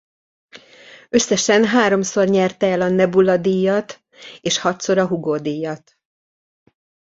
Összesen 1.09 1.65
háromszor 1.65 2.27
nyerte 2.27 2.65
el 2.67 2.81
a 2.81 2.89
Nebula-díjat 2.89 4.01
és 4.41 4.57
hatszor 4.59 4.97
a 4.97 5.07
Hugo-díjat. 5.07 5.97